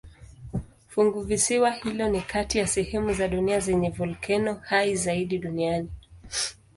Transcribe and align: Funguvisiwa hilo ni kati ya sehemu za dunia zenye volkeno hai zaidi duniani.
Funguvisiwa 0.87 1.71
hilo 1.71 2.09
ni 2.09 2.21
kati 2.21 2.57
ya 2.57 2.67
sehemu 2.67 3.13
za 3.13 3.27
dunia 3.27 3.59
zenye 3.59 3.89
volkeno 3.89 4.53
hai 4.53 4.95
zaidi 4.95 5.37
duniani. 5.37 5.89